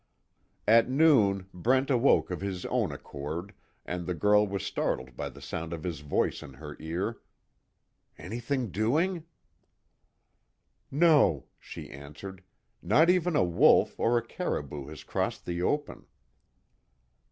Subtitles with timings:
[0.67, 3.53] At noon, Brent awoke of his own accord,
[3.85, 7.19] and the girl was startled by the sound of his voice in her ear:
[8.17, 9.25] "Anything doing?"
[10.89, 12.41] "No," she answered,
[12.81, 16.07] "Not even a wolf, or a caribou has crossed the open."